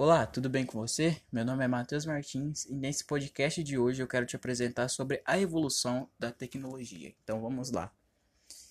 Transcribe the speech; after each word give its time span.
Olá, 0.00 0.24
tudo 0.26 0.48
bem 0.48 0.64
com 0.64 0.78
você? 0.78 1.20
Meu 1.32 1.44
nome 1.44 1.64
é 1.64 1.66
Matheus 1.66 2.06
Martins 2.06 2.64
e 2.66 2.72
nesse 2.72 3.04
podcast 3.04 3.64
de 3.64 3.76
hoje 3.76 4.00
eu 4.00 4.06
quero 4.06 4.24
te 4.24 4.36
apresentar 4.36 4.86
sobre 4.86 5.20
a 5.24 5.40
evolução 5.40 6.08
da 6.16 6.30
tecnologia. 6.30 7.12
Então 7.24 7.40
vamos 7.40 7.72
lá. 7.72 7.92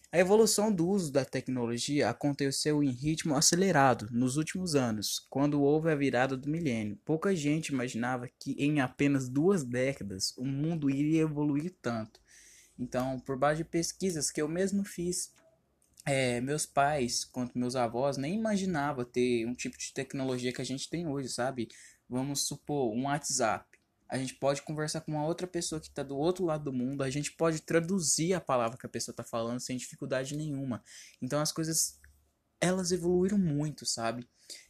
A 0.10 0.18
evolução 0.18 0.72
do 0.72 0.88
uso 0.88 1.12
da 1.12 1.26
tecnologia 1.26 2.10
aconteceu 2.10 2.82
em 2.82 2.92
ritmo 2.92 3.36
acelerado 3.36 4.08
nos 4.10 4.38
últimos 4.38 4.74
anos, 4.74 5.20
quando 5.30 5.62
houve 5.62 5.92
a 5.92 5.96
virada 5.96 6.38
do 6.38 6.50
milênio. 6.50 6.98
Pouca 7.04 7.36
gente 7.36 7.74
imaginava 7.74 8.30
que 8.40 8.56
em 8.58 8.80
apenas 8.80 9.28
duas 9.28 9.66
décadas 9.66 10.34
o 10.38 10.46
mundo 10.46 10.90
iria 10.90 11.24
evoluir 11.24 11.76
tanto. 11.82 12.22
Então, 12.80 13.20
por 13.20 13.38
base 13.38 13.64
de 13.64 13.70
pesquisas 13.70 14.32
que 14.32 14.42
eu 14.42 14.48
mesmo 14.48 14.86
fiz, 14.86 15.34
é, 16.08 16.40
meus 16.40 16.66
pais, 16.66 17.26
quanto 17.26 17.60
meus 17.60 17.76
avós, 17.76 18.16
nem 18.16 18.34
imaginavam 18.34 19.04
ter 19.04 19.46
um 19.46 19.54
tipo 19.54 19.78
de 19.78 19.94
tecnologia 19.94 20.54
que 20.54 20.62
a 20.62 20.66
gente 20.66 20.90
tem 20.90 21.06
hoje, 21.06 21.28
sabe? 21.28 21.68
Vamos 22.08 22.48
supor, 22.48 22.94
um 22.96 23.08
WhatsApp. 23.08 23.66
A 24.08 24.18
gente 24.18 24.36
pode 24.36 24.62
conversar 24.62 25.02
com 25.02 25.12
uma 25.12 25.26
outra 25.26 25.46
pessoa 25.46 25.82
que 25.82 25.88
está 25.90 26.04
do 26.04 26.18
outro 26.18 26.46
lado 26.46 26.64
do 26.64 26.72
mundo, 26.72 27.04
a 27.04 27.10
gente 27.10 27.34
pode 27.34 27.62
traduzir 27.62 28.34
a 28.34 28.40
palavra 28.40 28.78
que 28.78 28.86
a 28.86 28.90
pessoa 28.90 29.12
está 29.12 29.24
falando 29.24 29.60
sem 29.60 29.76
dificuldade 29.76 30.38
nenhuma. 30.38 30.82
Então 31.22 31.42
as 31.42 31.52
coisas 31.52 32.00
elas 32.62 32.94
evoluíram 32.94 33.38
muito, 33.38 33.86
sabe? 33.86 34.26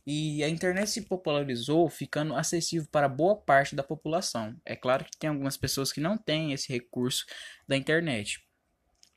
E 0.08 0.44
a 0.44 0.50
internet 0.50 0.90
se 0.90 1.04
popularizou, 1.04 1.88
ficando 1.88 2.36
acessível 2.36 2.88
para 2.92 3.08
boa 3.08 3.36
parte 3.36 3.76
da 3.76 3.84
população. 3.84 4.60
É 4.66 4.76
claro 4.76 5.06
que 5.06 5.16
tem 5.20 5.30
algumas 5.30 5.56
pessoas 5.56 5.92
que 5.94 6.02
não 6.02 6.18
têm 6.18 6.52
esse 6.52 6.68
recurso 6.74 7.26
da 7.68 7.78
internet. 7.78 8.47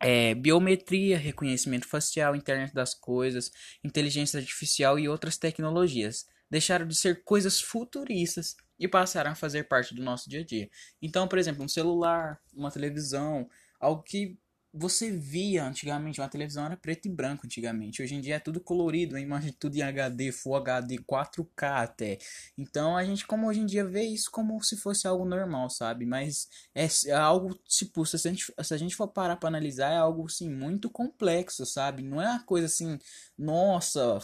É, 0.03 0.35
biometria, 0.35 1.19
reconhecimento 1.19 1.87
facial, 1.87 2.35
internet 2.35 2.73
das 2.73 2.95
coisas, 2.95 3.53
inteligência 3.85 4.41
artificial 4.41 4.99
e 4.99 5.09
outras 5.09 5.37
tecnologias 5.37 6.27
deixaram 6.51 6.87
de 6.87 6.97
ser 6.97 7.23
coisas 7.23 7.61
futuristas 7.61 8.57
e 8.79 8.89
passaram 8.89 9.31
a 9.31 9.35
fazer 9.35 9.65
parte 9.65 9.95
do 9.95 10.03
nosso 10.03 10.29
dia 10.29 10.41
a 10.41 10.45
dia. 10.45 10.69
Então, 11.01 11.29
por 11.29 11.39
exemplo, 11.39 11.63
um 11.63 11.69
celular, 11.69 12.41
uma 12.53 12.71
televisão, 12.71 13.49
algo 13.79 14.03
que 14.03 14.37
você 14.73 15.11
via 15.11 15.65
antigamente, 15.65 16.21
uma 16.21 16.29
televisão 16.29 16.65
era 16.65 16.77
preto 16.77 17.07
e 17.07 17.11
branco 17.11 17.45
antigamente. 17.45 18.03
Hoje 18.03 18.15
em 18.15 18.21
dia 18.21 18.37
é 18.37 18.39
tudo 18.39 18.61
colorido, 18.61 19.17
a 19.17 19.21
imagem 19.21 19.53
tudo 19.59 19.77
em 19.77 19.83
HD, 19.83 20.31
Full 20.31 20.57
HD, 20.57 20.99
4K 20.99 21.83
até. 21.83 22.19
Então 22.57 22.97
a 22.97 23.05
gente, 23.05 23.27
como 23.27 23.49
hoje 23.49 23.61
em 23.61 23.67
dia, 23.67 23.85
vê 23.85 24.03
isso 24.05 24.31
como 24.31 24.63
se 24.63 24.77
fosse 24.77 25.07
algo 25.07 25.25
normal, 25.25 25.69
sabe? 25.71 26.07
Mas 26.07 26.49
é, 26.75 26.87
é 27.07 27.13
algo, 27.15 27.55
tipo, 27.67 28.07
se 28.07 28.17
a, 28.17 28.31
gente, 28.31 28.53
se 28.63 28.75
a 28.75 28.77
gente 28.77 28.95
for 28.95 29.09
parar 29.09 29.37
pra 29.37 29.49
analisar, 29.49 29.91
é 29.91 29.97
algo, 29.97 30.27
assim, 30.27 30.49
muito 30.49 30.89
complexo, 30.89 31.67
sabe? 31.67 32.03
Não 32.03 32.23
é 32.23 32.29
uma 32.29 32.45
coisa 32.45 32.67
assim, 32.67 32.99
nossa, 33.37 34.19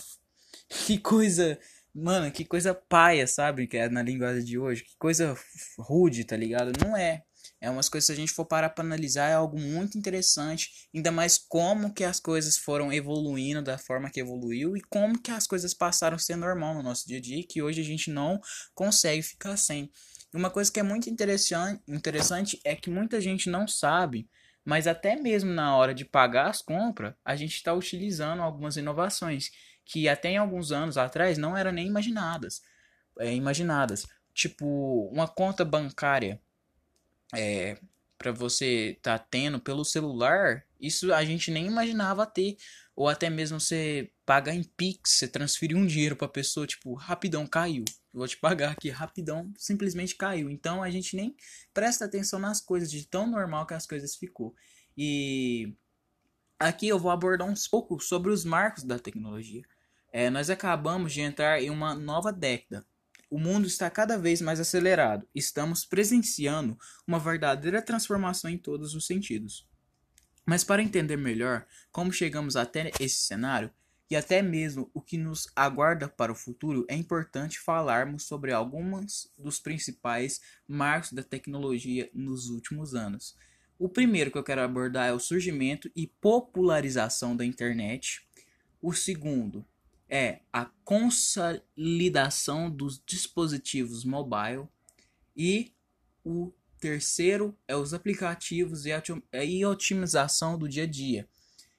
que 0.86 0.98
coisa 0.98 1.58
Mano, 1.98 2.30
que 2.30 2.44
coisa 2.44 2.74
paia, 2.74 3.26
sabe? 3.26 3.66
Que 3.66 3.78
é 3.78 3.88
na 3.88 4.02
linguagem 4.02 4.44
de 4.44 4.58
hoje. 4.58 4.84
Que 4.84 4.94
coisa 4.98 5.34
rude, 5.78 6.24
tá 6.24 6.36
ligado? 6.36 6.70
Não 6.84 6.94
é. 6.94 7.22
É 7.60 7.70
umas 7.70 7.88
coisas, 7.88 8.06
se 8.06 8.12
a 8.12 8.16
gente 8.16 8.32
for 8.32 8.44
parar 8.44 8.70
pra 8.70 8.84
analisar, 8.84 9.30
é 9.30 9.34
algo 9.34 9.58
muito 9.58 9.96
interessante. 9.96 10.88
Ainda 10.94 11.10
mais 11.10 11.38
como 11.38 11.92
que 11.92 12.04
as 12.04 12.20
coisas 12.20 12.58
foram 12.58 12.92
evoluindo 12.92 13.62
da 13.62 13.78
forma 13.78 14.10
que 14.10 14.20
evoluiu 14.20 14.76
e 14.76 14.82
como 14.82 15.18
que 15.18 15.30
as 15.30 15.46
coisas 15.46 15.72
passaram 15.72 16.16
a 16.16 16.18
ser 16.18 16.36
normal 16.36 16.74
no 16.74 16.82
nosso 16.82 17.06
dia 17.06 17.18
a 17.18 17.20
dia, 17.20 17.46
que 17.48 17.62
hoje 17.62 17.80
a 17.80 17.84
gente 17.84 18.10
não 18.10 18.40
consegue 18.74 19.22
ficar 19.22 19.56
sem. 19.56 19.90
Uma 20.34 20.50
coisa 20.50 20.70
que 20.70 20.78
é 20.78 20.82
muito 20.82 21.08
interessante, 21.08 21.82
interessante 21.88 22.60
é 22.62 22.76
que 22.76 22.90
muita 22.90 23.20
gente 23.20 23.48
não 23.48 23.66
sabe, 23.66 24.28
mas 24.62 24.86
até 24.86 25.16
mesmo 25.16 25.50
na 25.50 25.74
hora 25.76 25.94
de 25.94 26.04
pagar 26.04 26.50
as 26.50 26.60
compras, 26.60 27.14
a 27.24 27.34
gente 27.36 27.54
está 27.54 27.72
utilizando 27.72 28.42
algumas 28.42 28.76
inovações 28.76 29.50
que 29.84 30.08
até 30.08 30.30
em 30.30 30.36
alguns 30.36 30.72
anos 30.72 30.98
atrás 30.98 31.38
não 31.38 31.56
eram 31.56 31.72
nem 31.72 31.86
imaginadas. 31.86 32.60
É, 33.18 33.32
imaginadas. 33.32 34.06
Tipo, 34.34 35.08
uma 35.10 35.26
conta 35.26 35.64
bancária 35.64 36.38
é, 37.34 37.78
para 38.18 38.32
você 38.32 38.98
tá 39.02 39.18
tendo 39.18 39.60
pelo 39.60 39.84
celular, 39.84 40.64
isso 40.80 41.12
a 41.12 41.24
gente 41.24 41.50
nem 41.50 41.66
imaginava 41.66 42.26
ter. 42.26 42.56
Ou 42.94 43.08
até 43.08 43.28
mesmo 43.28 43.60
você 43.60 44.10
pagar 44.24 44.54
em 44.54 44.62
Pix, 44.62 45.12
você 45.12 45.28
transferir 45.28 45.76
um 45.76 45.86
dinheiro 45.86 46.16
pra 46.16 46.26
pessoa, 46.26 46.66
tipo, 46.66 46.94
rapidão 46.94 47.46
caiu. 47.46 47.84
vou 48.12 48.26
te 48.26 48.38
pagar 48.38 48.72
aqui, 48.72 48.88
rapidão, 48.88 49.52
simplesmente 49.58 50.16
caiu. 50.16 50.48
Então 50.48 50.82
a 50.82 50.90
gente 50.90 51.14
nem 51.14 51.36
presta 51.74 52.06
atenção 52.06 52.38
nas 52.38 52.60
coisas, 52.60 52.90
de 52.90 53.06
tão 53.06 53.26
normal 53.26 53.66
que 53.66 53.74
as 53.74 53.86
coisas 53.86 54.16
ficou. 54.16 54.54
E 54.96 55.74
aqui 56.58 56.88
eu 56.88 56.98
vou 56.98 57.10
abordar 57.10 57.46
um 57.46 57.54
pouco 57.70 58.00
sobre 58.00 58.30
os 58.30 58.44
marcos 58.44 58.82
da 58.82 58.98
tecnologia. 58.98 59.62
É, 60.10 60.30
nós 60.30 60.48
acabamos 60.48 61.12
de 61.12 61.20
entrar 61.20 61.60
em 61.60 61.68
uma 61.68 61.94
nova 61.94 62.32
década. 62.32 62.86
O 63.28 63.38
mundo 63.38 63.66
está 63.66 63.90
cada 63.90 64.16
vez 64.16 64.40
mais 64.40 64.60
acelerado. 64.60 65.26
Estamos 65.34 65.84
presenciando 65.84 66.78
uma 67.06 67.18
verdadeira 67.18 67.82
transformação 67.82 68.48
em 68.48 68.56
todos 68.56 68.94
os 68.94 69.06
sentidos. 69.06 69.66
Mas 70.44 70.62
para 70.62 70.82
entender 70.82 71.16
melhor 71.16 71.66
como 71.90 72.12
chegamos 72.12 72.54
até 72.54 72.92
esse 73.00 73.16
cenário 73.16 73.70
e 74.08 74.14
até 74.14 74.40
mesmo 74.40 74.88
o 74.94 75.02
que 75.02 75.18
nos 75.18 75.50
aguarda 75.56 76.08
para 76.08 76.30
o 76.30 76.36
futuro, 76.36 76.86
é 76.88 76.94
importante 76.94 77.58
falarmos 77.58 78.22
sobre 78.22 78.52
alguns 78.52 79.28
dos 79.36 79.58
principais 79.58 80.40
marcos 80.68 81.12
da 81.12 81.24
tecnologia 81.24 82.08
nos 82.14 82.48
últimos 82.48 82.94
anos. 82.94 83.36
O 83.76 83.88
primeiro 83.88 84.30
que 84.30 84.38
eu 84.38 84.44
quero 84.44 84.62
abordar 84.62 85.08
é 85.08 85.12
o 85.12 85.18
surgimento 85.18 85.90
e 85.96 86.06
popularização 86.06 87.36
da 87.36 87.44
internet. 87.44 88.24
O 88.80 88.92
segundo 88.94 89.66
é 90.08 90.40
a 90.52 90.66
consolidação 90.84 92.70
dos 92.70 93.02
dispositivos 93.04 94.04
mobile 94.04 94.68
e 95.36 95.72
o 96.24 96.52
terceiro 96.78 97.56
é 97.66 97.74
os 97.74 97.92
aplicativos 97.92 98.84
e 98.86 98.92
a 98.92 99.68
otimização 99.68 100.58
do 100.58 100.68
dia 100.68 100.84
a 100.84 100.86
dia. 100.86 101.28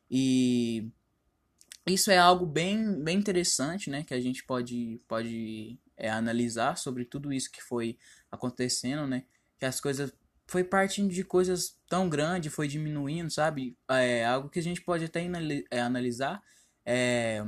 E 0.10 0.90
isso 1.86 2.12
é 2.12 2.18
algo 2.18 2.46
bem, 2.46 3.02
bem 3.02 3.18
interessante, 3.18 3.90
né, 3.90 4.04
que 4.04 4.14
a 4.14 4.20
gente 4.20 4.44
pode, 4.44 5.02
pode 5.08 5.80
é, 5.96 6.10
analisar 6.10 6.78
sobre 6.78 7.06
tudo 7.06 7.32
isso 7.32 7.52
que 7.52 7.64
foi 7.64 7.98
acontecendo, 8.30 9.08
né, 9.08 9.24
que 9.58 9.66
as 9.66 9.80
coisas 9.80 10.14
foi 10.46 10.64
partindo 10.64 11.14
de 11.14 11.24
coisas 11.24 11.78
tão 11.90 12.10
grandes, 12.10 12.54
foi 12.54 12.68
diminuindo, 12.68 13.30
sabe, 13.30 13.78
é 13.90 14.26
algo 14.26 14.50
que 14.50 14.60
a 14.60 14.64
gente 14.64 14.82
pode 14.82 15.06
até 15.06 15.26
é, 15.72 15.80
analisar, 15.80 16.42
é, 16.86 17.46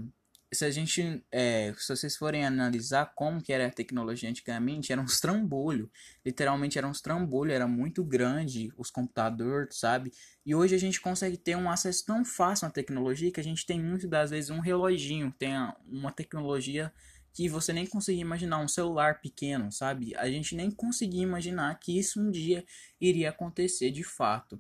se 0.51 0.65
a 0.65 0.71
gente, 0.71 1.23
é, 1.31 1.73
se 1.77 1.95
vocês 1.95 2.17
forem 2.17 2.43
analisar 2.43 3.13
como 3.13 3.41
que 3.41 3.53
era 3.53 3.67
a 3.67 3.71
tecnologia 3.71 4.29
antigamente, 4.29 4.91
era 4.91 4.99
uns 4.99 5.19
trambolho, 5.19 5.91
literalmente 6.25 6.77
era 6.77 6.87
uns 6.87 7.01
trambolho, 7.01 7.51
era 7.51 7.67
muito 7.67 8.03
grande 8.03 8.73
os 8.75 8.89
computadores, 8.89 9.77
sabe? 9.77 10.11
E 10.43 10.55
hoje 10.55 10.73
a 10.73 10.79
gente 10.79 10.99
consegue 10.99 11.37
ter 11.37 11.55
um 11.55 11.69
acesso 11.69 12.05
tão 12.05 12.25
fácil 12.25 12.67
à 12.67 12.71
tecnologia 12.71 13.31
que 13.31 13.39
a 13.39 13.43
gente 13.43 13.65
tem 13.65 13.79
muitas 13.79 14.09
das 14.09 14.31
vezes 14.31 14.49
um 14.49 14.59
reloginho, 14.59 15.33
tem 15.37 15.53
uma 15.87 16.11
tecnologia 16.11 16.91
que 17.31 17.47
você 17.47 17.71
nem 17.71 17.85
conseguia 17.85 18.21
imaginar, 18.21 18.57
um 18.59 18.67
celular 18.67 19.21
pequeno, 19.21 19.71
sabe? 19.71 20.15
A 20.15 20.29
gente 20.29 20.55
nem 20.55 20.71
conseguia 20.71 21.21
imaginar 21.21 21.79
que 21.79 21.97
isso 21.97 22.19
um 22.19 22.31
dia 22.31 22.65
iria 22.99 23.29
acontecer 23.29 23.91
de 23.91 24.03
fato. 24.03 24.59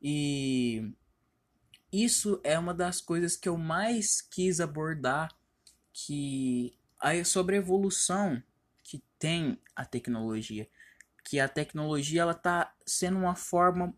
E 0.00 0.92
isso 1.92 2.40
é 2.42 2.58
uma 2.58 2.72
das 2.72 3.00
coisas 3.00 3.36
que 3.36 3.48
eu 3.48 3.58
mais 3.58 4.20
quis 4.20 4.60
abordar 4.60 5.30
que 5.92 6.72
sobre 7.24 7.56
a 7.56 7.58
evolução 7.58 8.42
que 8.82 9.02
tem 9.18 9.58
a 9.74 9.84
tecnologia, 9.84 10.68
que 11.24 11.38
a 11.38 11.48
tecnologia 11.48 12.22
ela 12.22 12.34
tá 12.34 12.72
sendo 12.86 13.18
uma 13.18 13.34
forma 13.34 13.94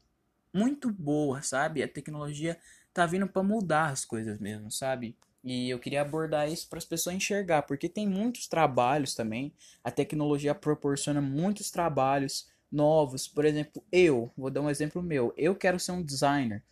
muito 0.53 0.91
boa, 0.91 1.43
sabe? 1.43 1.83
A 1.83 1.89
tecnologia 1.89 2.59
tá 2.93 3.07
vindo 3.07 3.27
para 3.27 3.43
mudar 3.43 3.91
as 3.91 4.05
coisas 4.05 4.39
mesmo, 4.39 4.71
sabe? 4.71 5.17
E 5.43 5.69
eu 5.69 5.79
queria 5.79 6.01
abordar 6.01 6.51
isso 6.51 6.69
para 6.69 6.79
as 6.79 6.85
pessoas 6.85 7.17
enxergar, 7.17 7.63
porque 7.63 7.89
tem 7.89 8.09
muitos 8.09 8.47
trabalhos 8.47 9.15
também. 9.15 9.53
A 9.83 9.91
tecnologia 9.91 10.55
proporciona 10.55 11.21
muitos 11.21 11.71
trabalhos 11.71 12.49
novos. 12.73 13.29
Por 13.29 13.45
exemplo, 13.45 13.85
eu, 13.93 14.33
vou 14.37 14.51
dar 14.51 14.63
um 14.63 14.71
exemplo 14.71 15.03
meu. 15.03 15.35
Eu 15.37 15.55
quero 15.55 15.79
ser 15.79 15.93
um 15.93 16.03
designer. 16.03 16.63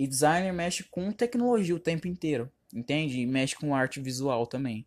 E 0.00 0.06
designer 0.06 0.50
mexe 0.50 0.82
com 0.84 1.12
tecnologia 1.12 1.76
o 1.76 1.78
tempo 1.78 2.08
inteiro, 2.08 2.50
entende? 2.72 3.20
E 3.20 3.26
mexe 3.26 3.54
com 3.54 3.74
arte 3.74 4.00
visual 4.00 4.46
também. 4.46 4.86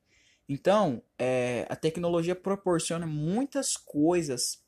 Então, 0.50 1.04
é, 1.20 1.68
a 1.70 1.76
tecnologia 1.76 2.34
proporciona 2.34 3.06
muitas 3.06 3.78
coisas 3.78 4.64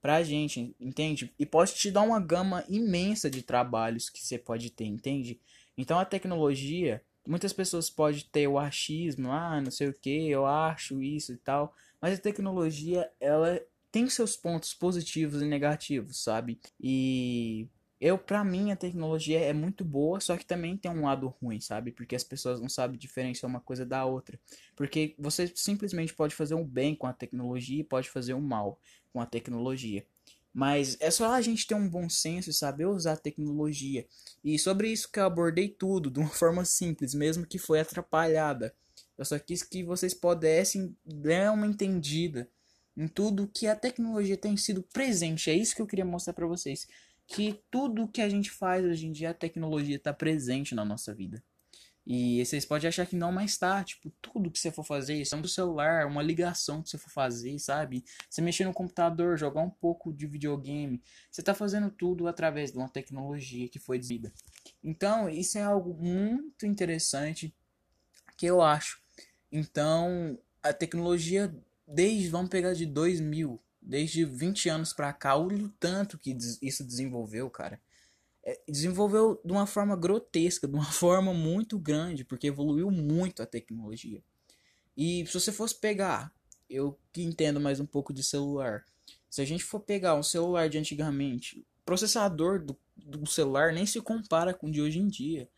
pra 0.00 0.22
gente, 0.22 0.74
entende? 0.80 1.30
E 1.38 1.44
pode 1.44 1.74
te 1.74 1.90
dar 1.90 2.00
uma 2.00 2.18
gama 2.18 2.64
imensa 2.66 3.28
de 3.28 3.42
trabalhos 3.42 4.08
que 4.08 4.24
você 4.24 4.38
pode 4.38 4.70
ter, 4.70 4.86
entende? 4.86 5.38
Então, 5.76 5.98
a 5.98 6.04
tecnologia, 6.06 7.04
muitas 7.28 7.52
pessoas 7.52 7.90
podem 7.90 8.24
ter 8.32 8.48
o 8.48 8.58
achismo, 8.58 9.30
ah, 9.30 9.60
não 9.60 9.70
sei 9.70 9.88
o 9.88 9.92
que, 9.92 10.30
eu 10.30 10.46
acho 10.46 11.02
isso 11.02 11.34
e 11.34 11.36
tal, 11.36 11.74
mas 12.00 12.18
a 12.18 12.22
tecnologia, 12.22 13.06
ela 13.20 13.60
tem 13.92 14.08
seus 14.08 14.34
pontos 14.34 14.72
positivos 14.72 15.42
e 15.42 15.44
negativos, 15.44 16.24
sabe? 16.24 16.58
E 16.80 17.68
Eu, 18.00 18.16
para 18.16 18.42
mim, 18.42 18.72
a 18.72 18.76
tecnologia 18.76 19.38
é 19.40 19.52
muito 19.52 19.84
boa, 19.84 20.20
só 20.20 20.34
que 20.34 20.46
também 20.46 20.74
tem 20.74 20.90
um 20.90 21.04
lado 21.04 21.28
ruim, 21.40 21.60
sabe? 21.60 21.92
Porque 21.92 22.16
as 22.16 22.24
pessoas 22.24 22.58
não 22.58 22.68
sabem 22.68 22.98
diferenciar 22.98 23.50
uma 23.50 23.60
coisa 23.60 23.84
da 23.84 24.06
outra. 24.06 24.40
Porque 24.74 25.14
você 25.18 25.52
simplesmente 25.54 26.14
pode 26.14 26.34
fazer 26.34 26.54
um 26.54 26.66
bem 26.66 26.94
com 26.94 27.06
a 27.06 27.12
tecnologia 27.12 27.80
e 27.80 27.84
pode 27.84 28.08
fazer 28.08 28.32
um 28.32 28.40
mal 28.40 28.80
com 29.12 29.20
a 29.20 29.26
tecnologia. 29.26 30.06
Mas 30.52 30.96
é 30.98 31.10
só 31.10 31.30
a 31.32 31.42
gente 31.42 31.66
ter 31.66 31.74
um 31.74 31.88
bom 31.88 32.08
senso 32.08 32.48
e 32.48 32.54
saber 32.54 32.86
usar 32.86 33.12
a 33.12 33.16
tecnologia. 33.18 34.06
E 34.42 34.58
sobre 34.58 34.88
isso 34.88 35.10
que 35.12 35.20
eu 35.20 35.24
abordei 35.24 35.68
tudo, 35.68 36.10
de 36.10 36.18
uma 36.20 36.28
forma 36.30 36.64
simples, 36.64 37.12
mesmo 37.12 37.46
que 37.46 37.58
foi 37.58 37.80
atrapalhada. 37.80 38.74
Eu 39.18 39.26
só 39.26 39.38
quis 39.38 39.62
que 39.62 39.84
vocês 39.84 40.14
pudessem 40.14 40.96
dar 41.04 41.52
uma 41.52 41.66
entendida 41.66 42.48
em 42.96 43.06
tudo 43.06 43.50
que 43.52 43.66
a 43.66 43.76
tecnologia 43.76 44.36
tem 44.36 44.56
sido 44.56 44.82
presente. 44.82 45.50
É 45.50 45.54
isso 45.54 45.76
que 45.76 45.82
eu 45.82 45.86
queria 45.86 46.04
mostrar 46.04 46.32
para 46.32 46.46
vocês 46.46 46.88
que 47.30 47.62
tudo 47.70 48.08
que 48.08 48.20
a 48.20 48.28
gente 48.28 48.50
faz 48.50 48.84
hoje 48.84 49.06
em 49.06 49.12
dia, 49.12 49.30
a 49.30 49.34
tecnologia 49.34 49.94
está 49.94 50.12
presente 50.12 50.74
na 50.74 50.84
nossa 50.84 51.14
vida. 51.14 51.40
E 52.04 52.44
vocês 52.44 52.64
podem 52.64 52.88
achar 52.88 53.06
que 53.06 53.14
não, 53.14 53.30
mas 53.30 53.56
tá. 53.56 53.84
Tipo, 53.84 54.10
tudo 54.20 54.50
que 54.50 54.58
você 54.58 54.72
for 54.72 54.82
fazer, 54.82 55.14
isso 55.14 55.36
é 55.36 55.38
um 55.38 55.44
celular, 55.44 56.08
uma 56.08 56.24
ligação 56.24 56.82
que 56.82 56.90
você 56.90 56.98
for 56.98 57.10
fazer, 57.10 57.56
sabe? 57.60 58.02
Você 58.28 58.42
mexer 58.42 58.64
no 58.64 58.74
computador, 58.74 59.38
jogar 59.38 59.60
um 59.60 59.70
pouco 59.70 60.12
de 60.12 60.26
videogame. 60.26 61.00
Você 61.30 61.40
tá 61.40 61.54
fazendo 61.54 61.88
tudo 61.88 62.26
através 62.26 62.72
de 62.72 62.78
uma 62.78 62.88
tecnologia 62.88 63.68
que 63.68 63.78
foi 63.78 63.96
desenvolvida. 63.96 64.32
Então, 64.82 65.28
isso 65.28 65.56
é 65.56 65.62
algo 65.62 65.94
muito 65.94 66.66
interessante 66.66 67.54
que 68.36 68.46
eu 68.46 68.60
acho. 68.60 69.00
Então, 69.52 70.36
a 70.64 70.72
tecnologia, 70.72 71.54
desde, 71.86 72.28
vamos 72.28 72.50
pegar 72.50 72.72
de 72.72 72.86
2000, 72.86 73.62
desde 73.80 74.24
20 74.24 74.68
anos 74.68 74.92
pra 74.92 75.12
cá, 75.12 75.36
olha 75.36 75.64
o 75.64 75.68
tanto 75.68 76.18
que 76.18 76.36
isso 76.60 76.84
desenvolveu, 76.84 77.48
cara. 77.48 77.80
É, 78.42 78.58
desenvolveu 78.68 79.40
de 79.44 79.52
uma 79.52 79.66
forma 79.66 79.96
grotesca, 79.96 80.66
de 80.66 80.74
uma 80.74 80.84
forma 80.92 81.32
muito 81.32 81.78
grande, 81.78 82.24
porque 82.24 82.46
evoluiu 82.46 82.90
muito 82.90 83.42
a 83.42 83.46
tecnologia. 83.46 84.22
E 84.96 85.24
se 85.26 85.34
você 85.34 85.52
fosse 85.52 85.74
pegar, 85.74 86.32
eu 86.68 86.98
que 87.12 87.22
entendo 87.22 87.60
mais 87.60 87.80
um 87.80 87.86
pouco 87.86 88.12
de 88.12 88.22
celular, 88.22 88.84
se 89.28 89.40
a 89.40 89.44
gente 89.44 89.64
for 89.64 89.80
pegar 89.80 90.14
um 90.14 90.22
celular 90.22 90.68
de 90.68 90.78
antigamente, 90.78 91.64
processador 91.84 92.62
do, 92.62 92.76
do 92.96 93.26
celular 93.26 93.72
nem 93.72 93.86
se 93.86 94.00
compara 94.00 94.52
com 94.52 94.68
o 94.68 94.70
de 94.70 94.80
hoje 94.80 94.98
em 94.98 95.08
dia. 95.08 95.48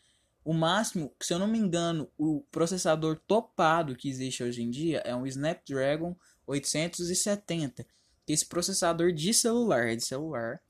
O 0.44 0.52
máximo, 0.52 1.12
se 1.20 1.32
eu 1.32 1.38
não 1.38 1.46
me 1.46 1.58
engano, 1.58 2.10
o 2.18 2.42
processador 2.50 3.20
topado 3.26 3.94
que 3.94 4.08
existe 4.08 4.42
hoje 4.42 4.62
em 4.62 4.70
dia 4.70 4.98
é 5.04 5.14
um 5.14 5.26
Snapdragon 5.26 6.16
870 6.46 7.86
esse 8.32 8.46
processador 8.46 9.12
de 9.12 9.32
celular, 9.34 9.94
de 9.96 10.04
celular. 10.04 10.60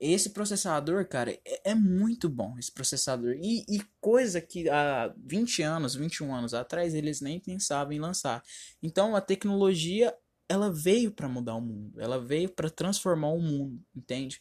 Esse 0.00 0.30
processador, 0.30 1.06
cara, 1.06 1.32
é, 1.44 1.70
é 1.70 1.74
muito 1.74 2.28
bom. 2.28 2.58
Esse 2.58 2.72
processador. 2.72 3.34
E, 3.36 3.64
e, 3.68 3.82
coisa 4.00 4.40
que 4.40 4.68
há 4.70 5.12
20 5.18 5.62
anos, 5.62 5.94
21 5.94 6.34
anos 6.34 6.54
atrás, 6.54 6.94
eles 6.94 7.20
nem 7.20 7.38
pensavam 7.38 7.92
em 7.92 8.00
lançar. 8.00 8.42
Então 8.82 9.14
a 9.14 9.20
tecnologia, 9.20 10.14
ela 10.48 10.72
veio 10.72 11.12
para 11.12 11.28
mudar 11.28 11.54
o 11.54 11.60
mundo. 11.60 12.00
Ela 12.00 12.18
veio 12.18 12.48
para 12.48 12.70
transformar 12.70 13.28
o 13.28 13.40
mundo, 13.40 13.78
entende? 13.94 14.40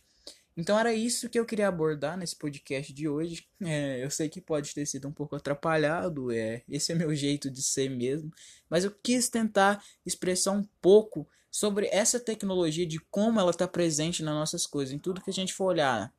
Então 0.59 0.77
era 0.77 0.93
isso 0.93 1.29
que 1.29 1.39
eu 1.39 1.45
queria 1.45 1.69
abordar 1.69 2.17
nesse 2.17 2.35
podcast 2.35 2.91
de 2.91 3.07
hoje. 3.07 3.47
É, 3.61 4.03
eu 4.03 4.09
sei 4.09 4.27
que 4.27 4.41
pode 4.41 4.73
ter 4.73 4.85
sido 4.85 5.07
um 5.07 5.11
pouco 5.11 5.35
atrapalhado, 5.35 6.31
é, 6.31 6.63
esse 6.67 6.91
é 6.91 6.95
meu 6.95 7.13
jeito 7.15 7.49
de 7.49 7.61
ser 7.61 7.89
mesmo, 7.89 8.29
mas 8.69 8.83
eu 8.83 8.91
quis 9.01 9.29
tentar 9.29 9.81
expressar 10.05 10.51
um 10.51 10.67
pouco 10.81 11.25
sobre 11.51 11.87
essa 11.91 12.19
tecnologia 12.19 12.85
de 12.85 12.99
como 13.11 13.39
ela 13.39 13.51
está 13.51 13.67
presente 13.67 14.23
nas 14.23 14.33
nossas 14.33 14.65
coisas, 14.65 14.93
em 14.93 14.99
tudo 14.99 15.21
que 15.21 15.29
a 15.29 15.33
gente 15.33 15.53
for 15.53 15.65
olhar. 15.65 16.13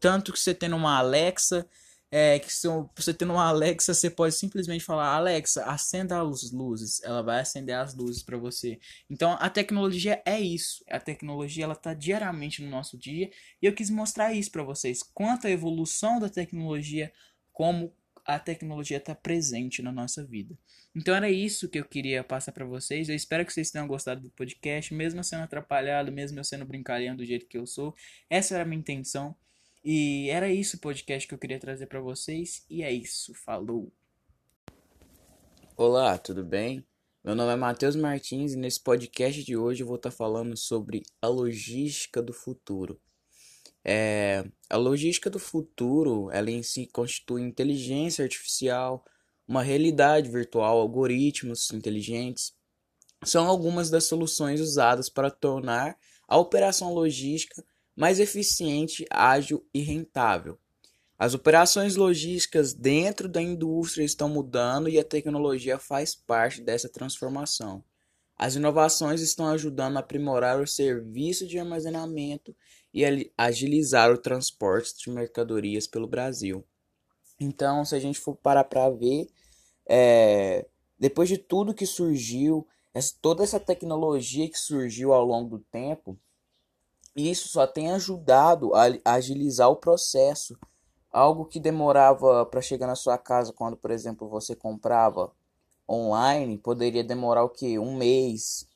Tanto 0.00 0.32
que 0.32 0.38
você 0.38 0.54
tendo 0.54 0.76
uma 0.76 0.98
Alexa, 0.98 1.68
é, 2.10 2.38
que 2.38 2.48
você 2.94 3.12
tendo 3.12 3.32
uma 3.32 3.48
Alexa, 3.48 3.92
você 3.92 4.08
pode 4.08 4.34
simplesmente 4.34 4.84
falar, 4.84 5.14
Alexa, 5.14 5.64
acenda 5.64 6.20
as 6.22 6.50
luzes. 6.52 7.02
Ela 7.02 7.22
vai 7.22 7.40
acender 7.40 7.74
as 7.74 7.94
luzes 7.94 8.22
para 8.22 8.38
você. 8.38 8.78
Então 9.10 9.36
a 9.40 9.50
tecnologia 9.50 10.22
é 10.24 10.40
isso. 10.40 10.84
A 10.88 11.00
tecnologia 11.00 11.64
ela 11.64 11.74
está 11.74 11.92
diariamente 11.94 12.62
no 12.62 12.70
nosso 12.70 12.96
dia 12.96 13.30
e 13.60 13.66
eu 13.66 13.74
quis 13.74 13.90
mostrar 13.90 14.32
isso 14.32 14.50
para 14.50 14.62
vocês. 14.62 15.02
Quanto 15.02 15.46
a 15.46 15.50
evolução 15.50 16.20
da 16.20 16.28
tecnologia, 16.28 17.12
como 17.52 17.92
a 18.26 18.38
tecnologia 18.38 18.96
está 18.96 19.14
presente 19.14 19.80
na 19.80 19.92
nossa 19.92 20.24
vida. 20.24 20.58
Então 20.94 21.14
era 21.14 21.30
isso 21.30 21.68
que 21.68 21.78
eu 21.78 21.84
queria 21.84 22.24
passar 22.24 22.50
para 22.50 22.64
vocês. 22.64 23.08
Eu 23.08 23.14
espero 23.14 23.46
que 23.46 23.52
vocês 23.52 23.70
tenham 23.70 23.86
gostado 23.86 24.22
do 24.22 24.30
podcast, 24.30 24.92
mesmo 24.92 25.20
eu 25.20 25.24
sendo 25.24 25.44
atrapalhado, 25.44 26.10
mesmo 26.10 26.38
eu 26.38 26.44
sendo 26.44 26.64
brincalhão 26.64 27.14
do 27.14 27.24
jeito 27.24 27.46
que 27.46 27.56
eu 27.56 27.66
sou. 27.66 27.94
Essa 28.28 28.54
era 28.54 28.64
a 28.64 28.66
minha 28.66 28.80
intenção. 28.80 29.34
E 29.84 30.28
era 30.30 30.50
isso 30.50 30.76
o 30.76 30.80
podcast 30.80 31.28
que 31.28 31.34
eu 31.34 31.38
queria 31.38 31.60
trazer 31.60 31.86
para 31.86 32.00
vocês. 32.00 32.64
E 32.68 32.82
é 32.82 32.90
isso. 32.90 33.32
Falou. 33.34 33.92
Olá, 35.76 36.18
tudo 36.18 36.44
bem? 36.44 36.84
Meu 37.22 37.34
nome 37.34 37.52
é 37.52 37.56
Matheus 37.56 37.94
Martins 37.94 38.54
e 38.54 38.56
nesse 38.56 38.80
podcast 38.80 39.44
de 39.44 39.56
hoje 39.56 39.82
eu 39.82 39.86
vou 39.86 39.96
estar 39.96 40.10
tá 40.10 40.16
falando 40.16 40.56
sobre 40.56 41.02
a 41.22 41.28
logística 41.28 42.20
do 42.20 42.32
futuro. 42.32 43.00
É, 43.88 44.44
a 44.68 44.76
logística 44.76 45.30
do 45.30 45.38
futuro, 45.38 46.28
ela 46.32 46.50
em 46.50 46.60
si 46.60 46.88
constitui 46.92 47.42
inteligência 47.42 48.24
artificial, 48.24 49.04
uma 49.46 49.62
realidade 49.62 50.28
virtual, 50.28 50.80
algoritmos 50.80 51.70
inteligentes. 51.70 52.52
São 53.24 53.46
algumas 53.46 53.88
das 53.88 54.02
soluções 54.02 54.60
usadas 54.60 55.08
para 55.08 55.30
tornar 55.30 55.96
a 56.26 56.36
operação 56.36 56.92
logística 56.92 57.64
mais 57.94 58.18
eficiente, 58.18 59.06
ágil 59.08 59.64
e 59.72 59.80
rentável. 59.80 60.58
As 61.16 61.32
operações 61.32 61.94
logísticas 61.94 62.74
dentro 62.74 63.28
da 63.28 63.40
indústria 63.40 64.04
estão 64.04 64.28
mudando 64.28 64.88
e 64.88 64.98
a 64.98 65.04
tecnologia 65.04 65.78
faz 65.78 66.12
parte 66.12 66.60
dessa 66.60 66.88
transformação. 66.88 67.84
As 68.38 68.54
inovações 68.54 69.22
estão 69.22 69.46
ajudando 69.48 69.96
a 69.96 70.00
aprimorar 70.00 70.60
o 70.60 70.66
serviço 70.66 71.46
de 71.46 71.58
armazenamento 71.58 72.54
e 72.92 73.02
agilizar 73.36 74.12
o 74.12 74.18
transporte 74.18 74.94
de 74.98 75.10
mercadorias 75.10 75.86
pelo 75.86 76.06
Brasil. 76.06 76.62
Então, 77.40 77.84
se 77.84 77.94
a 77.94 77.98
gente 77.98 78.20
for 78.20 78.36
parar 78.36 78.64
para 78.64 78.90
ver, 78.90 79.26
é, 79.86 80.66
depois 80.98 81.28
de 81.28 81.38
tudo 81.38 81.74
que 81.74 81.86
surgiu, 81.86 82.66
essa, 82.92 83.14
toda 83.20 83.42
essa 83.42 83.60
tecnologia 83.60 84.48
que 84.50 84.58
surgiu 84.58 85.12
ao 85.12 85.24
longo 85.24 85.58
do 85.58 85.64
tempo, 85.64 86.18
isso 87.14 87.48
só 87.48 87.66
tem 87.66 87.90
ajudado 87.92 88.74
a, 88.74 88.84
a 89.04 89.14
agilizar 89.14 89.70
o 89.70 89.76
processo. 89.76 90.58
Algo 91.10 91.46
que 91.46 91.58
demorava 91.58 92.44
para 92.44 92.60
chegar 92.60 92.86
na 92.86 92.94
sua 92.94 93.16
casa 93.16 93.52
quando, 93.52 93.76
por 93.76 93.90
exemplo, 93.90 94.28
você 94.28 94.54
comprava 94.54 95.32
online, 95.88 96.58
poderia 96.58 97.04
demorar 97.04 97.44
o 97.44 97.48
que? 97.48 97.78
Um 97.78 97.96
mês 97.96 98.68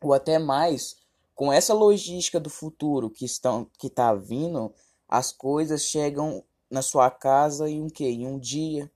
ou 0.00 0.12
até 0.12 0.38
mais 0.38 0.96
com 1.34 1.52
essa 1.52 1.74
logística 1.74 2.40
do 2.40 2.48
futuro 2.48 3.10
que 3.10 3.24
estão 3.24 3.66
que 3.78 3.88
está 3.88 4.14
vindo, 4.14 4.72
as 5.08 5.32
coisas 5.32 5.82
chegam 5.82 6.42
na 6.70 6.82
sua 6.82 7.10
casa 7.10 7.68
em 7.68 7.82
um 7.82 7.88
que? 7.88 8.06
Em 8.06 8.26
um 8.26 8.38
dia. 8.38 8.90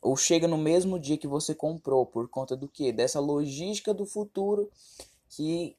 Ou 0.00 0.16
chega 0.16 0.48
no 0.48 0.58
mesmo 0.58 0.98
dia 0.98 1.16
que 1.16 1.28
você 1.28 1.54
comprou, 1.54 2.04
por 2.04 2.28
conta 2.28 2.56
do 2.56 2.68
que? 2.68 2.92
Dessa 2.92 3.20
logística 3.20 3.94
do 3.94 4.04
futuro 4.04 4.70
que 5.28 5.76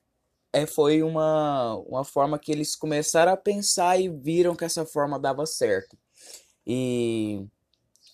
é, 0.52 0.66
foi 0.66 1.04
uma, 1.04 1.76
uma 1.88 2.04
forma 2.04 2.40
que 2.40 2.52
eles 2.52 2.76
começaram 2.76 3.34
a 3.34 3.38
pensar 3.38 4.00
e 4.00 4.10
viram 4.10 4.56
que 4.56 4.66
essa 4.66 4.86
forma 4.86 5.20
dava 5.20 5.46
certo. 5.46 5.98
E 6.66 7.46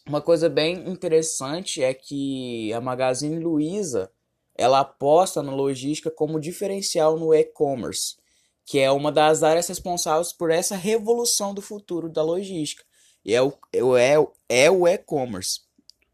uma 0.07 0.21
coisa 0.21 0.49
bem 0.49 0.89
interessante 0.89 1.83
é 1.83 1.93
que 1.93 2.71
a 2.73 2.81
Magazine 2.81 3.39
Luiza 3.39 4.11
ela 4.55 4.81
aposta 4.81 5.41
na 5.41 5.53
logística 5.53 6.11
como 6.11 6.39
diferencial 6.39 7.17
no 7.17 7.33
e-commerce, 7.33 8.17
que 8.65 8.77
é 8.77 8.91
uma 8.91 9.11
das 9.11 9.41
áreas 9.41 9.67
responsáveis 9.67 10.33
por 10.33 10.51
essa 10.51 10.75
revolução 10.75 11.53
do 11.53 11.61
futuro 11.61 12.09
da 12.09 12.21
logística. 12.21 12.83
E 13.23 13.33
é 13.33 13.41
o 13.41 13.53
é, 13.97 14.15
é 14.49 14.69
o 14.69 14.87
e-commerce. 14.87 15.61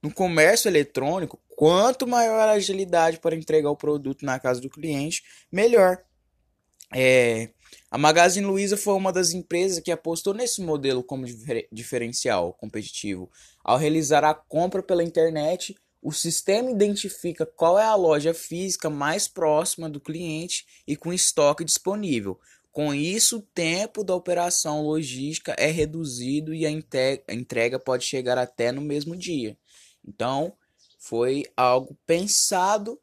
No 0.02 0.14
comércio 0.14 0.70
eletrônico, 0.70 1.40
quanto 1.56 2.06
maior 2.06 2.48
a 2.48 2.52
agilidade 2.52 3.20
para 3.20 3.36
entregar 3.36 3.72
o 3.72 3.76
produto 3.76 4.24
na 4.24 4.40
casa 4.40 4.62
do 4.62 4.70
cliente, 4.70 5.24
melhor. 5.52 6.04
É, 6.94 7.50
a 7.90 7.98
Magazine 7.98 8.46
Luiza 8.46 8.78
foi 8.78 8.94
uma 8.94 9.12
das 9.12 9.32
empresas 9.32 9.80
que 9.80 9.92
apostou 9.92 10.34
nesse 10.34 10.62
modelo 10.62 11.04
como 11.04 11.26
diferencial 11.72 12.54
competitivo. 12.54 13.30
Ao 13.66 13.80
realizar 13.80 14.24
a 14.24 14.32
compra 14.32 14.84
pela 14.84 15.04
internet, 15.04 15.76
o 16.00 16.12
sistema 16.12 16.70
identifica 16.70 17.48
qual 17.48 17.80
é 17.80 17.84
a 17.84 17.96
loja 17.96 18.32
física 18.32 18.92
mais 18.92 19.28
próxima 19.28 19.90
do 19.90 20.00
cliente 20.00 20.68
e 20.86 20.96
com 20.96 21.12
estoque 21.12 21.66
disponível. 21.66 22.40
Com 22.72 22.94
isso, 22.94 23.40
o 23.40 23.42
tempo 23.42 24.04
da 24.04 24.14
operação 24.14 24.84
logística 24.84 25.56
é 25.58 25.72
reduzido 25.72 26.54
e 26.54 26.64
a 26.64 26.70
entrega 26.70 27.80
pode 27.80 28.06
chegar 28.06 28.38
até 28.38 28.72
no 28.72 28.82
mesmo 28.82 29.16
dia. 29.16 29.58
Então, 30.08 30.54
foi 31.00 31.46
algo 31.58 31.98
pensado, 32.06 33.02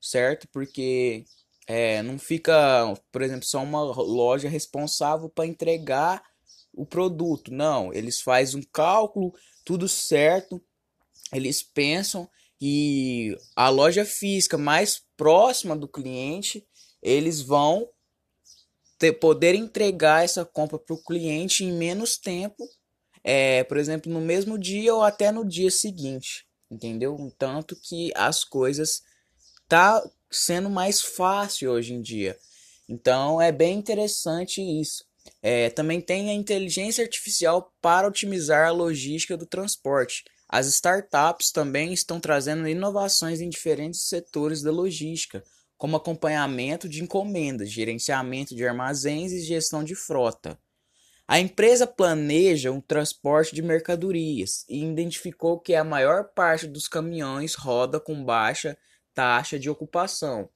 certo? 0.00 0.46
Porque 0.52 1.24
é, 1.66 2.02
não 2.02 2.20
fica, 2.20 2.94
por 3.10 3.20
exemplo, 3.20 3.46
só 3.46 3.60
uma 3.64 3.82
loja 3.82 4.48
responsável 4.48 5.28
para 5.28 5.46
entregar 5.46 6.22
o 6.72 6.86
produto. 6.86 7.52
Não, 7.52 7.92
eles 7.92 8.20
fazem 8.20 8.60
um 8.60 8.64
cálculo, 8.72 9.34
tudo 9.64 9.88
certo. 9.88 10.60
Eles 11.32 11.62
pensam 11.62 12.28
e 12.60 13.36
a 13.54 13.68
loja 13.68 14.04
física 14.04 14.56
mais 14.56 15.02
próxima 15.16 15.76
do 15.76 15.88
cliente, 15.88 16.66
eles 17.02 17.40
vão 17.40 17.88
ter, 18.98 19.12
poder 19.12 19.54
entregar 19.54 20.24
essa 20.24 20.44
compra 20.44 20.78
para 20.78 20.94
o 20.94 21.02
cliente 21.02 21.64
em 21.64 21.72
menos 21.72 22.16
tempo, 22.16 22.66
é, 23.22 23.64
por 23.64 23.76
exemplo, 23.76 24.12
no 24.12 24.20
mesmo 24.20 24.58
dia 24.58 24.94
ou 24.94 25.02
até 25.02 25.32
no 25.32 25.44
dia 25.44 25.70
seguinte, 25.70 26.46
entendeu? 26.70 27.16
Tanto 27.38 27.76
que 27.76 28.12
as 28.14 28.44
coisas 28.44 29.02
tá 29.68 30.02
sendo 30.30 30.70
mais 30.70 31.00
fácil 31.00 31.70
hoje 31.70 31.94
em 31.94 32.02
dia. 32.02 32.38
Então 32.88 33.40
é 33.40 33.50
bem 33.50 33.78
interessante 33.78 34.60
isso. 34.60 35.04
É, 35.42 35.70
também 35.70 36.00
tem 36.00 36.30
a 36.30 36.34
inteligência 36.34 37.04
artificial 37.04 37.72
para 37.80 38.08
otimizar 38.08 38.68
a 38.68 38.72
logística 38.72 39.36
do 39.36 39.46
transporte. 39.46 40.24
As 40.48 40.66
startups 40.66 41.50
também 41.50 41.92
estão 41.92 42.20
trazendo 42.20 42.68
inovações 42.68 43.40
em 43.40 43.48
diferentes 43.48 44.02
setores 44.02 44.62
da 44.62 44.70
logística, 44.70 45.42
como 45.76 45.96
acompanhamento 45.96 46.88
de 46.88 47.02
encomendas, 47.02 47.70
gerenciamento 47.70 48.54
de 48.54 48.66
armazéns 48.66 49.32
e 49.32 49.40
gestão 49.42 49.82
de 49.82 49.94
frota. 49.94 50.58
A 51.26 51.40
empresa 51.40 51.86
planeja 51.86 52.70
um 52.70 52.80
transporte 52.80 53.54
de 53.54 53.62
mercadorias 53.62 54.64
e 54.68 54.84
identificou 54.84 55.58
que 55.58 55.74
a 55.74 55.82
maior 55.82 56.24
parte 56.34 56.66
dos 56.66 56.86
caminhões 56.86 57.54
roda 57.54 57.98
com 57.98 58.22
baixa 58.22 58.76
taxa 59.14 59.58
de 59.58 59.70
ocupação. 59.70 60.48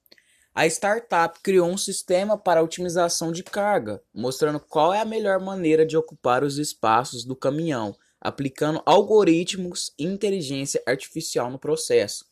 A 0.58 0.66
startup 0.66 1.38
criou 1.40 1.68
um 1.68 1.76
sistema 1.76 2.36
para 2.36 2.64
otimização 2.64 3.30
de 3.30 3.44
carga, 3.44 4.02
mostrando 4.12 4.58
qual 4.58 4.92
é 4.92 5.00
a 5.00 5.04
melhor 5.04 5.38
maneira 5.38 5.86
de 5.86 5.96
ocupar 5.96 6.42
os 6.42 6.58
espaços 6.58 7.24
do 7.24 7.36
caminhão, 7.36 7.94
aplicando 8.20 8.82
algoritmos 8.84 9.92
e 9.96 10.04
inteligência 10.04 10.82
artificial 10.84 11.48
no 11.48 11.60
processo. 11.60 12.24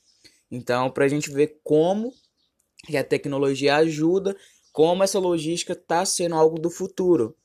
Então, 0.50 0.90
para 0.90 1.04
a 1.04 1.08
gente 1.08 1.30
ver 1.30 1.60
como 1.62 2.12
que 2.84 2.96
a 2.96 3.04
tecnologia 3.04 3.76
ajuda, 3.76 4.36
como 4.72 5.04
essa 5.04 5.20
logística 5.20 5.74
está 5.74 6.04
sendo 6.04 6.34
algo 6.34 6.58
do 6.58 6.68
futuro. 6.68 7.36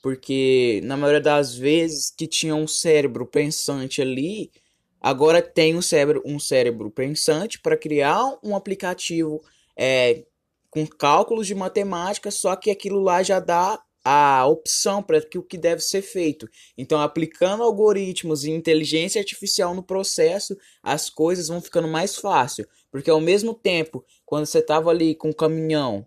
Porque 0.00 0.80
na 0.84 0.96
maioria 0.96 1.20
das 1.20 1.52
vezes 1.56 2.12
que 2.16 2.28
tinha 2.28 2.54
um 2.54 2.68
cérebro 2.68 3.26
pensante 3.26 4.00
ali, 4.00 4.52
agora 5.00 5.42
tem 5.42 5.74
um 5.74 5.82
cérebro, 5.82 6.22
um 6.24 6.38
cérebro 6.38 6.92
pensante 6.92 7.58
para 7.58 7.76
criar 7.76 8.38
um 8.40 8.54
aplicativo 8.54 9.42
é, 9.78 10.24
com 10.70 10.86
cálculos 10.86 11.46
de 11.46 11.54
matemática, 11.54 12.30
só 12.30 12.54
que 12.56 12.70
aquilo 12.70 13.00
lá 13.00 13.22
já 13.22 13.40
dá 13.40 13.80
a 14.04 14.46
opção 14.46 15.02
para 15.02 15.18
o 15.36 15.42
que 15.42 15.58
deve 15.58 15.82
ser 15.82 16.00
feito. 16.00 16.48
Então, 16.76 17.00
aplicando 17.00 17.62
algoritmos 17.62 18.44
e 18.44 18.50
inteligência 18.50 19.20
artificial 19.20 19.74
no 19.74 19.82
processo, 19.82 20.56
as 20.82 21.10
coisas 21.10 21.48
vão 21.48 21.60
ficando 21.60 21.88
mais 21.88 22.16
fácil. 22.16 22.66
Porque 22.90 23.10
ao 23.10 23.20
mesmo 23.20 23.52
tempo, 23.52 24.04
quando 24.24 24.46
você 24.46 24.60
estava 24.60 24.90
ali 24.90 25.14
com 25.14 25.30
o 25.30 25.34
caminhão 25.34 26.06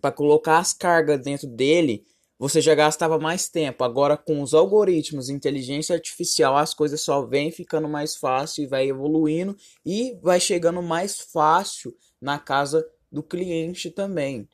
para 0.00 0.12
colocar 0.12 0.58
as 0.58 0.72
cargas 0.72 1.20
dentro 1.20 1.48
dele, 1.48 2.06
você 2.38 2.60
já 2.60 2.74
gastava 2.74 3.18
mais 3.18 3.48
tempo. 3.48 3.82
Agora, 3.82 4.16
com 4.16 4.42
os 4.42 4.52
algoritmos, 4.52 5.28
inteligência 5.28 5.94
artificial, 5.94 6.56
as 6.56 6.74
coisas 6.74 7.00
só 7.00 7.24
vêm 7.24 7.50
ficando 7.50 7.88
mais 7.88 8.14
fácil 8.14 8.62
e 8.62 8.66
vai 8.66 8.88
evoluindo 8.88 9.56
e 9.84 10.16
vai 10.22 10.38
chegando 10.38 10.82
mais 10.82 11.18
fácil 11.18 11.96
na 12.20 12.38
casa 12.38 12.86
do 13.16 13.22
cliente 13.22 13.90
também. 13.90 14.46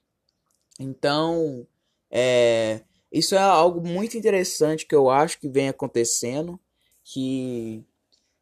Então, 0.78 1.66
é, 2.08 2.82
isso 3.10 3.34
é 3.34 3.38
algo 3.38 3.80
muito 3.84 4.16
interessante 4.16 4.86
que 4.86 4.94
eu 4.94 5.10
acho 5.10 5.40
que 5.40 5.48
vem 5.48 5.68
acontecendo, 5.68 6.60
que 7.02 7.84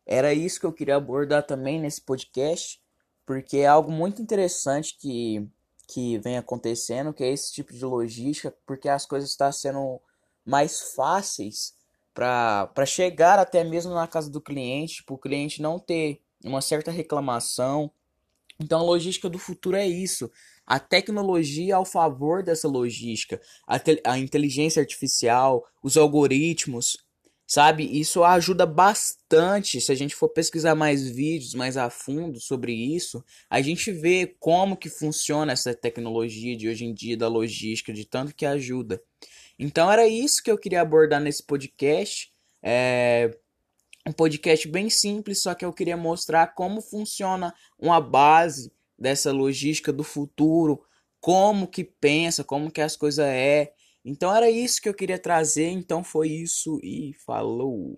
era 0.04 0.34
isso 0.34 0.60
que 0.60 0.66
eu 0.66 0.74
queria 0.74 0.96
abordar 0.96 1.46
também 1.46 1.80
nesse 1.80 2.02
podcast, 2.02 2.82
porque 3.24 3.58
é 3.58 3.66
algo 3.66 3.90
muito 3.90 4.20
interessante 4.20 4.98
que 4.98 5.48
que 5.88 6.18
vem 6.18 6.38
acontecendo, 6.38 7.12
que 7.12 7.24
é 7.24 7.32
esse 7.32 7.52
tipo 7.52 7.72
de 7.72 7.84
logística, 7.84 8.54
porque 8.64 8.88
as 8.88 9.04
coisas 9.04 9.30
estão 9.30 9.50
sendo 9.50 10.00
mais 10.44 10.94
fáceis 10.94 11.74
para 12.14 12.86
chegar 12.86 13.40
até 13.40 13.64
mesmo 13.64 13.92
na 13.92 14.06
casa 14.06 14.30
do 14.30 14.40
cliente, 14.40 15.02
para 15.02 15.14
o 15.16 15.18
cliente 15.18 15.60
não 15.60 15.80
ter 15.80 16.22
uma 16.44 16.60
certa 16.60 16.92
reclamação. 16.92 17.90
Então 18.60 18.80
a 18.80 18.82
logística 18.82 19.28
do 19.28 19.38
futuro 19.38 19.76
é 19.76 19.88
isso. 19.88 20.30
A 20.66 20.78
tecnologia 20.78 21.76
ao 21.76 21.84
favor 21.84 22.42
dessa 22.42 22.68
logística, 22.68 23.40
a, 23.66 23.80
a 24.04 24.18
inteligência 24.18 24.80
artificial, 24.80 25.64
os 25.82 25.96
algoritmos, 25.96 26.98
sabe? 27.46 27.84
Isso 27.98 28.22
ajuda 28.22 28.66
bastante. 28.66 29.80
Se 29.80 29.90
a 29.90 29.94
gente 29.94 30.14
for 30.14 30.28
pesquisar 30.28 30.74
mais 30.74 31.10
vídeos 31.10 31.54
mais 31.54 31.76
a 31.76 31.88
fundo 31.88 32.38
sobre 32.38 32.72
isso, 32.72 33.24
a 33.48 33.60
gente 33.62 33.90
vê 33.90 34.36
como 34.38 34.76
que 34.76 34.90
funciona 34.90 35.52
essa 35.52 35.74
tecnologia 35.74 36.56
de 36.56 36.68
hoje 36.68 36.84
em 36.84 36.94
dia 36.94 37.16
da 37.16 37.28
logística, 37.28 37.92
de 37.92 38.04
tanto 38.04 38.34
que 38.34 38.44
ajuda. 38.44 39.02
Então 39.58 39.90
era 39.90 40.06
isso 40.06 40.42
que 40.42 40.50
eu 40.50 40.58
queria 40.58 40.82
abordar 40.82 41.20
nesse 41.20 41.42
podcast. 41.42 42.30
É 42.62 43.36
um 44.06 44.12
podcast 44.12 44.66
bem 44.68 44.88
simples, 44.88 45.42
só 45.42 45.54
que 45.54 45.64
eu 45.64 45.72
queria 45.72 45.96
mostrar 45.96 46.54
como 46.54 46.80
funciona 46.80 47.54
uma 47.78 48.00
base 48.00 48.72
dessa 48.98 49.32
logística 49.32 49.92
do 49.92 50.02
futuro, 50.02 50.82
como 51.20 51.66
que 51.66 51.84
pensa, 51.84 52.42
como 52.42 52.70
que 52.70 52.80
as 52.80 52.96
coisas 52.96 53.26
é, 53.26 53.72
então 54.04 54.34
era 54.34 54.50
isso 54.50 54.80
que 54.80 54.88
eu 54.88 54.94
queria 54.94 55.18
trazer, 55.18 55.68
então 55.68 56.02
foi 56.02 56.28
isso 56.28 56.80
e 56.82 57.12
falou. 57.26 57.96